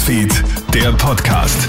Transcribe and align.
Newsfeed, 0.00 0.32
der 0.72 0.92
Podcast. 0.92 1.68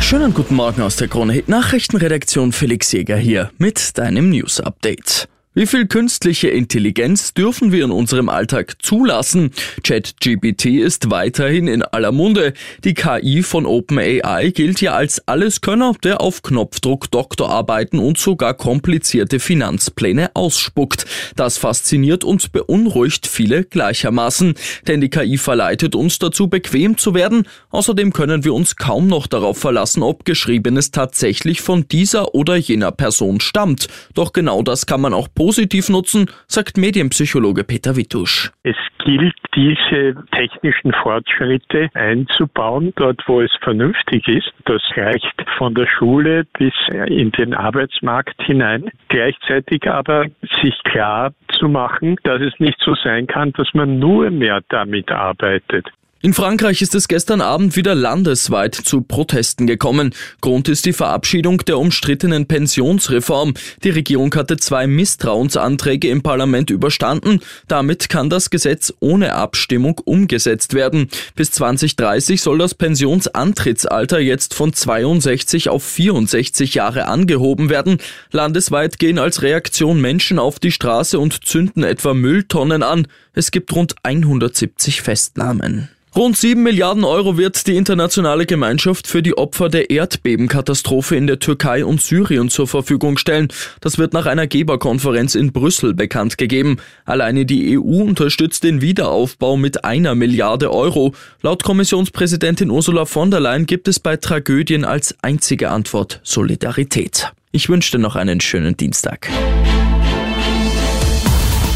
Schönen 0.00 0.32
guten 0.32 0.54
Morgen 0.54 0.82
aus 0.82 0.94
der 0.94 1.08
Krone 1.08 1.42
Nachrichtenredaktion 1.48 2.52
Felix 2.52 2.92
Jäger 2.92 3.16
hier 3.16 3.50
mit 3.58 3.98
deinem 3.98 4.30
News 4.30 4.60
Update. 4.60 5.29
Wie 5.52 5.66
viel 5.66 5.88
künstliche 5.88 6.46
Intelligenz 6.46 7.34
dürfen 7.34 7.72
wir 7.72 7.84
in 7.84 7.90
unserem 7.90 8.28
Alltag 8.28 8.76
zulassen? 8.80 9.50
ChatGPT 9.82 10.66
ist 10.66 11.10
weiterhin 11.10 11.66
in 11.66 11.82
aller 11.82 12.12
Munde. 12.12 12.52
Die 12.84 12.94
KI 12.94 13.42
von 13.42 13.66
OpenAI 13.66 14.52
gilt 14.54 14.80
ja 14.80 14.92
als 14.92 15.26
Alleskönner, 15.26 15.94
der 16.04 16.20
auf 16.20 16.42
Knopfdruck 16.42 17.10
Doktorarbeiten 17.10 17.98
und 17.98 18.16
sogar 18.16 18.54
komplizierte 18.54 19.40
Finanzpläne 19.40 20.30
ausspuckt. 20.34 21.06
Das 21.34 21.58
fasziniert 21.58 22.22
und 22.22 22.52
beunruhigt 22.52 23.26
viele 23.26 23.64
gleichermaßen, 23.64 24.54
denn 24.86 25.00
die 25.00 25.10
KI 25.10 25.36
verleitet 25.36 25.96
uns 25.96 26.20
dazu, 26.20 26.46
bequem 26.46 26.96
zu 26.96 27.12
werden. 27.12 27.48
Außerdem 27.70 28.12
können 28.12 28.44
wir 28.44 28.54
uns 28.54 28.76
kaum 28.76 29.08
noch 29.08 29.26
darauf 29.26 29.58
verlassen, 29.58 30.04
ob 30.04 30.24
Geschriebenes 30.24 30.92
tatsächlich 30.92 31.60
von 31.60 31.88
dieser 31.88 32.36
oder 32.36 32.54
jener 32.54 32.92
Person 32.92 33.40
stammt. 33.40 33.88
Doch 34.14 34.32
genau 34.32 34.62
das 34.62 34.86
kann 34.86 35.00
man 35.00 35.12
auch 35.12 35.26
positiv 35.40 35.88
nutzen, 35.88 36.26
sagt 36.48 36.76
Medienpsychologe 36.76 37.64
Peter 37.64 37.96
Wittusch. 37.96 38.50
Es 38.62 38.76
gilt, 39.02 39.34
diese 39.54 40.14
technischen 40.32 40.92
Fortschritte 40.92 41.88
einzubauen, 41.94 42.92
dort 42.96 43.22
wo 43.26 43.40
es 43.40 43.50
vernünftig 43.62 44.28
ist. 44.28 44.52
Das 44.66 44.82
reicht 44.94 45.34
von 45.56 45.74
der 45.74 45.86
Schule 45.86 46.44
bis 46.58 46.74
in 47.06 47.30
den 47.32 47.54
Arbeitsmarkt 47.54 48.40
hinein. 48.42 48.90
Gleichzeitig 49.08 49.88
aber 49.88 50.26
sich 50.62 50.74
klar 50.84 51.32
zu 51.58 51.68
machen, 51.68 52.16
dass 52.22 52.42
es 52.42 52.52
nicht 52.60 52.78
so 52.84 52.94
sein 52.94 53.26
kann, 53.26 53.52
dass 53.54 53.72
man 53.72 53.98
nur 53.98 54.30
mehr 54.30 54.60
damit 54.68 55.10
arbeitet. 55.10 55.88
In 56.22 56.34
Frankreich 56.34 56.82
ist 56.82 56.94
es 56.94 57.08
gestern 57.08 57.40
Abend 57.40 57.76
wieder 57.76 57.94
landesweit 57.94 58.74
zu 58.74 59.00
Protesten 59.00 59.66
gekommen. 59.66 60.14
Grund 60.42 60.68
ist 60.68 60.84
die 60.84 60.92
Verabschiedung 60.92 61.64
der 61.64 61.78
umstrittenen 61.78 62.44
Pensionsreform. 62.44 63.54
Die 63.84 63.88
Regierung 63.88 64.34
hatte 64.34 64.58
zwei 64.58 64.86
Misstrauensanträge 64.86 66.10
im 66.10 66.20
Parlament 66.20 66.68
überstanden. 66.68 67.40
Damit 67.68 68.10
kann 68.10 68.28
das 68.28 68.50
Gesetz 68.50 68.92
ohne 69.00 69.32
Abstimmung 69.32 69.98
umgesetzt 70.04 70.74
werden. 70.74 71.08
Bis 71.36 71.52
2030 71.52 72.42
soll 72.42 72.58
das 72.58 72.74
Pensionsantrittsalter 72.74 74.20
jetzt 74.20 74.52
von 74.52 74.74
62 74.74 75.70
auf 75.70 75.82
64 75.82 76.74
Jahre 76.74 77.06
angehoben 77.06 77.70
werden. 77.70 77.96
Landesweit 78.30 78.98
gehen 78.98 79.18
als 79.18 79.40
Reaktion 79.40 80.02
Menschen 80.02 80.38
auf 80.38 80.58
die 80.58 80.70
Straße 80.70 81.18
und 81.18 81.46
zünden 81.46 81.82
etwa 81.82 82.12
Mülltonnen 82.12 82.82
an. 82.82 83.06
Es 83.32 83.50
gibt 83.50 83.72
rund 83.72 83.94
170 84.02 85.00
Festnahmen. 85.00 85.88
Rund 86.16 86.36
7 86.36 86.60
Milliarden 86.60 87.04
Euro 87.04 87.36
wird 87.36 87.68
die 87.68 87.76
internationale 87.76 88.44
Gemeinschaft 88.44 89.06
für 89.06 89.22
die 89.22 89.38
Opfer 89.38 89.68
der 89.68 89.90
Erdbebenkatastrophe 89.90 91.14
in 91.14 91.28
der 91.28 91.38
Türkei 91.38 91.84
und 91.84 92.02
Syrien 92.02 92.50
zur 92.50 92.66
Verfügung 92.66 93.16
stellen. 93.16 93.46
Das 93.80 93.96
wird 93.96 94.12
nach 94.12 94.26
einer 94.26 94.48
Geberkonferenz 94.48 95.36
in 95.36 95.52
Brüssel 95.52 95.94
bekannt 95.94 96.36
gegeben. 96.36 96.78
Alleine 97.04 97.46
die 97.46 97.78
EU 97.78 98.02
unterstützt 98.02 98.64
den 98.64 98.80
Wiederaufbau 98.80 99.56
mit 99.56 99.84
einer 99.84 100.16
Milliarde 100.16 100.72
Euro. 100.72 101.14
Laut 101.42 101.62
Kommissionspräsidentin 101.62 102.70
Ursula 102.70 103.04
von 103.04 103.30
der 103.30 103.38
Leyen 103.38 103.66
gibt 103.66 103.86
es 103.86 104.00
bei 104.00 104.16
Tragödien 104.16 104.84
als 104.84 105.14
einzige 105.22 105.70
Antwort 105.70 106.20
Solidarität. 106.24 107.32
Ich 107.52 107.68
wünsche 107.68 107.92
dir 107.92 107.98
noch 107.98 108.16
einen 108.16 108.40
schönen 108.40 108.76
Dienstag. 108.76 109.28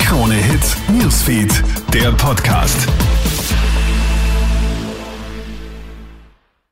Krone 0.01 0.35
Hits, 0.35 0.77
Newsfeed, 0.89 1.63
der 1.93 2.11
Podcast. 2.13 2.89